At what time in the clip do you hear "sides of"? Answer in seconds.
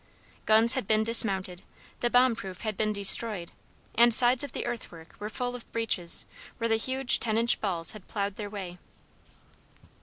4.15-4.51